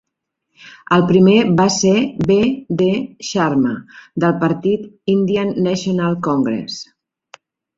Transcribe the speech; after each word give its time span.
El 0.95 1.03
primer 1.11 1.35
va 1.59 1.67
ser 1.75 1.91
B. 2.31 2.37
D. 2.81 2.87
Sharma, 3.29 3.75
del 4.25 4.35
partit 4.47 4.89
Indian 5.17 5.55
National 5.69 6.19
Congress. 6.31 6.83